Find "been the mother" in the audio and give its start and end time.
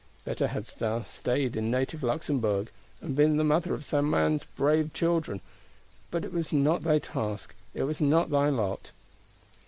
3.15-3.75